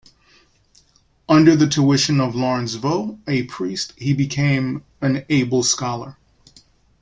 Under 1.29 1.55
the 1.55 1.67
tuition 1.67 2.19
of 2.19 2.33
Laurence 2.33 2.73
Vaux, 2.73 3.19
a 3.27 3.43
priest, 3.43 3.93
he 3.97 4.15
became 4.15 4.83
an 4.99 5.23
able 5.29 5.61
scholar. 5.61 6.17